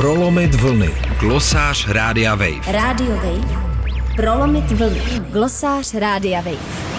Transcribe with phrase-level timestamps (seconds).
[0.00, 0.90] Prolomit vlny.
[1.18, 2.72] Glosář Rádia Wave.
[2.72, 3.72] Radio Wave.
[4.16, 5.00] Prolomit vlny.
[5.30, 6.90] Glosář Rádia Wave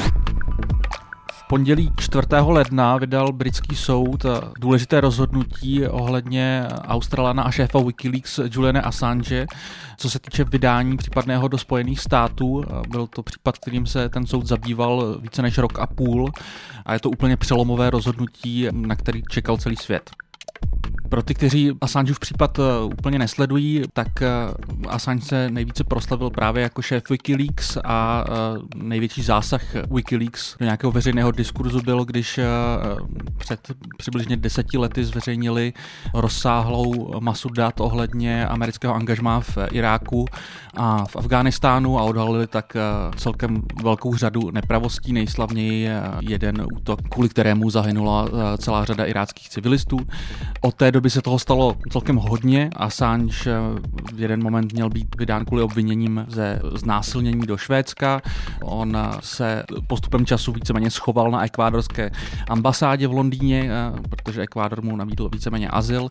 [1.50, 2.28] pondělí 4.
[2.42, 4.26] ledna vydal britský soud
[4.60, 9.46] důležité rozhodnutí ohledně Australana a šéfa Wikileaks Juliana Assange,
[9.98, 12.64] co se týče vydání případného do Spojených států.
[12.90, 16.32] Byl to případ, kterým se ten soud zabýval více než rok a půl
[16.86, 20.12] a je to úplně přelomové rozhodnutí, na který čekal celý svět.
[21.12, 24.28] Pro ty, kteří Assangeův případ eh, úplně nesledují, tak eh,
[24.88, 28.34] Assange se nejvíce proslavil právě jako šéf Wikileaks a eh,
[28.76, 32.40] největší zásah Wikileaks do nějakého veřejného diskurzu byl, když
[33.38, 33.60] před
[33.98, 35.74] přibližně deseti lety zveřejnili
[36.14, 40.26] rozsáhlou masu dat ohledně amerického angažmá v Iráku
[40.78, 42.78] a v Afghánistánu a odhalili tak
[43.16, 45.90] celkem velkou řadu nepravostí, nejslavněji
[46.22, 49.98] jeden útok, kvůli kterému zahynula celá řada iráckých civilistů.
[50.62, 52.70] Od té doby se toho stalo celkem hodně.
[52.76, 53.56] Assange eh,
[54.14, 58.22] v jeden moment měl být vydán kvůli obviněním ze znásilnění do Švédska.
[58.64, 62.12] On eh, se postupem času víceméně schoval na ekvádorské
[62.50, 66.10] ambasádě v Londýně, eh, protože Ekvádor mu nabídl víceméně azyl,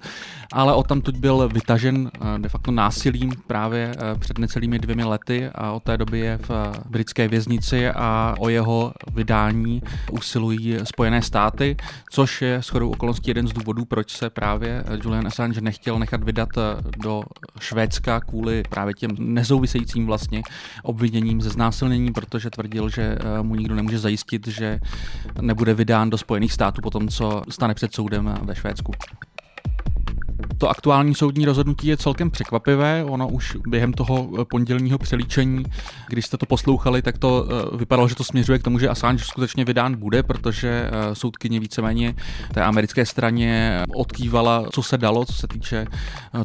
[0.53, 5.99] ale odtamtud byl vytažen de facto násilím právě před necelými dvěmi lety a od té
[5.99, 6.51] doby je v
[6.89, 11.77] britské věznici a o jeho vydání usilují Spojené státy,
[12.11, 16.49] což je shodou okolností jeden z důvodů, proč se právě Julian Assange nechtěl nechat vydat
[16.57, 16.61] eh,
[16.97, 17.23] do
[17.61, 20.43] Švédska kvůli právě těm nezouvisejícím vlastně
[20.83, 24.81] obviněním ze znásilnění, protože tvrdil, že eh, mu nikdo nemůže zajistit, že
[25.41, 28.93] nebude vydán do Spojených států po tom, co stane před soudem ve Švédsku.
[30.61, 33.05] To aktuální soudní rozhodnutí je celkem překvapivé.
[33.05, 35.65] Ono už během toho eh, pondělního přelíčení,
[36.09, 39.25] když jste to poslouchali, tak to eh, vypadalo, že to směřuje k tomu, že Assange
[39.25, 42.15] skutečně vydán bude, protože eh, soudkyně víceméně
[42.55, 45.87] té americké straně odkývala, co se dalo, co se týče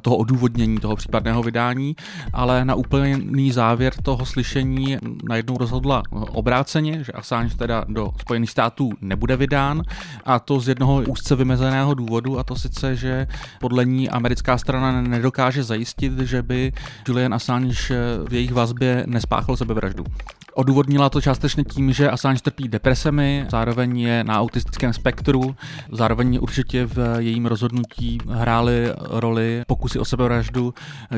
[0.01, 1.95] toho odůvodnění toho případného vydání,
[2.33, 4.97] ale na úplný závěr toho slyšení
[5.29, 9.81] najednou rozhodla obráceně, že Assange teda do Spojených států nebude vydán
[10.25, 13.27] a to z jednoho úzce vymezeného důvodu a to sice, že
[13.59, 16.71] podle ní americká strana nedokáže zajistit, že by
[17.07, 17.95] Julian Assange
[18.29, 20.03] v jejich vazbě nespáchal sebevraždu.
[20.57, 25.55] Odůvodnila to částečně tím, že Assange trpí depresemi, zároveň je na autistickém spektru,
[25.91, 30.73] zároveň určitě v jejím rozhodnutí hrály roli pokusy o sebevraždu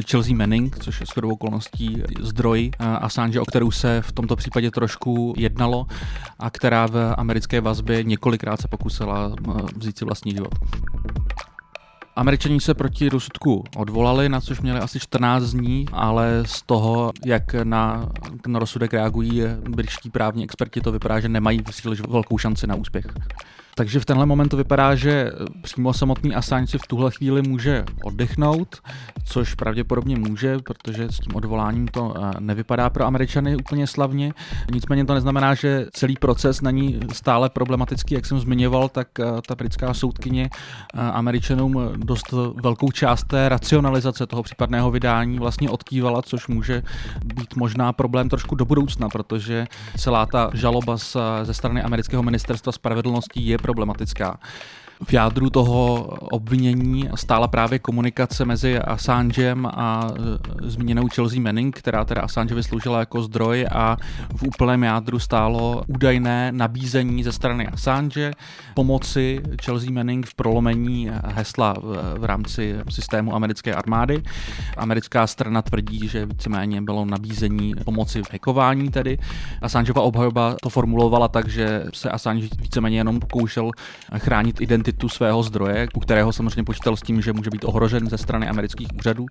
[0.10, 5.34] Chelsea Manning, což je shodou okolností zdroj Assange, o kterou se v tomto případě trošku
[5.38, 5.88] jednalo
[6.40, 9.36] a která v americké vazbě několikrát se pokusila
[9.76, 10.56] vzít si vlastní život.
[12.18, 17.54] Američani se proti rozsudku odvolali, na což měli asi 14 dní, ale z toho, jak
[17.54, 18.10] na
[18.42, 23.06] ten rozsudek reagují britští právní experti, to vypadá, že nemají příliš velkou šanci na úspěch.
[23.78, 27.86] Takže v tenhle moment to vypadá, že přímo samotný Assange si v tuhle chvíli může
[28.04, 28.82] oddechnout,
[29.26, 34.34] což pravděpodobně může, protože s tím odvoláním to eh, nevypadá pro Američany úplně slavně.
[34.74, 39.56] Nicméně to neznamená, že celý proces není stále problematický, jak jsem zmiňoval, tak eh, ta
[39.56, 42.32] britská soudkyně eh, Američanům dost
[42.64, 46.84] velkou část té racionalizace toho případného vydání vlastně odkývala, což může
[47.26, 49.68] být možná problém trošku do budoucna, protože
[49.98, 50.98] celá ta žaloba
[51.44, 54.40] ze strany amerického ministerstva spravedlnosti je problematická.
[55.04, 60.12] V jádru toho obvinění stála právě komunikace mezi Assangem a
[60.66, 63.98] e, zmíněnou Chelsea Manning, která teda Assange vysloužila jako zdroj a
[64.36, 68.32] v úplném jádru stálo údajné nabízení ze strany Assange
[68.74, 71.76] pomoci Chelsea Manning v prolomení hesla
[72.18, 74.24] v, rámci systému americké armády.
[74.78, 79.18] Americká strana tvrdí, že víceméně bylo nabízení pomoci v hackování tedy.
[79.62, 83.72] Assangeova obhajoba to formulovala tak, že se Assange víceméně jenom pokoušel
[84.18, 88.10] chránit identitu identitu svého zdroje, u kterého samozřejmě počítal s tím, že může být ohrožen
[88.10, 89.26] ze strany amerických úřadů.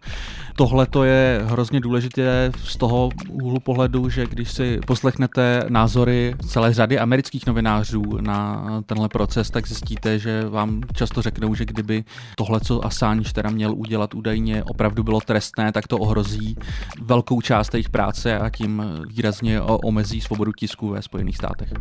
[0.56, 6.74] Tohle to je hrozně důležité z toho úhlu pohledu, že když si poslechnete názory celé
[6.74, 12.04] řady amerických novinářů na tenhle proces, tak zjistíte, že vám často řeknou, že kdyby
[12.36, 16.56] tohle, co Assange teda měl udělat údajně, opravdu bylo trestné, tak to ohrozí
[17.00, 21.72] velkou část jejich práce a tím výrazně omezí svobodu tisku ve Spojených státech.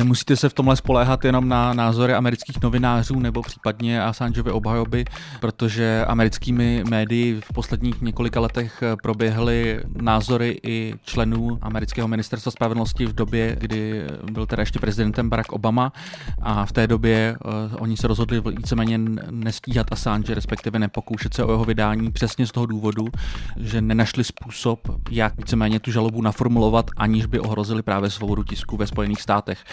[0.00, 5.04] Nemusíte se v tomhle spoléhat jenom na názory amerických novinářů nebo případně Assangeovy obhajoby,
[5.40, 13.14] protože americkými médii v posledních několika letech proběhly názory i členů amerického ministerstva spravedlnosti v
[13.14, 14.02] době, kdy
[14.32, 15.92] byl teda ještě prezidentem Barack Obama
[16.42, 18.98] a v té době uh, oni se rozhodli víceméně
[19.30, 23.08] nestíhat Assange, respektive nepokoušet se o jeho vydání přesně z toho důvodu,
[23.56, 24.80] že nenašli způsob,
[25.10, 29.64] jak víceméně tu žalobu naformulovat, aniž by ohrozili právě svobodu tisku ve Spojených státech.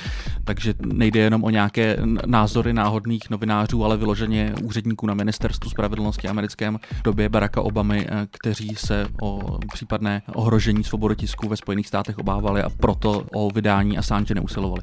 [0.44, 6.80] Takže nejde jenom o nějaké názory náhodných novinářů, ale vyloženě úředníků na ministerstvu spravedlnosti americkém
[7.04, 12.62] době Baracka Obamy, eh, kteří se o případné ohrožení svobody tisku ve Spojených státech obávali
[12.62, 14.82] a proto o vydání Assange neusilovali.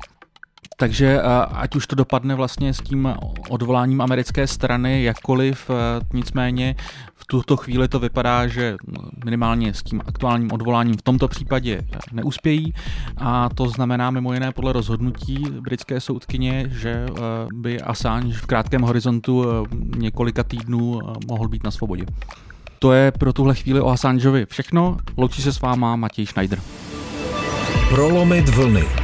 [0.76, 1.22] Takže
[1.52, 3.14] ať už to dopadne vlastně s tím
[3.48, 5.70] odvoláním americké strany jakkoliv,
[6.12, 6.76] nicméně
[7.14, 8.76] v tuto chvíli to vypadá, že
[9.24, 11.82] minimálně s tím aktuálním odvoláním v tomto případě
[12.12, 12.74] neuspějí
[13.16, 17.06] a to znamená mimo jiné podle rozhodnutí britské soudkyně, že
[17.52, 19.44] by Assange v krátkém horizontu
[19.96, 22.06] několika týdnů mohl být na svobodě.
[22.78, 24.96] To je pro tuhle chvíli o Assangeovi všechno.
[25.16, 26.60] Loučí se s váma Matěj Schneider.
[27.88, 29.03] Prolomit vlny.